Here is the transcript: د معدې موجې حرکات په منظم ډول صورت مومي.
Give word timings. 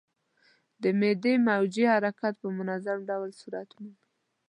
د 0.81 0.83
معدې 0.99 1.33
موجې 1.47 1.85
حرکات 1.93 2.35
په 2.41 2.47
منظم 2.57 2.97
ډول 3.09 3.29
صورت 3.41 3.69
مومي. 3.81 3.95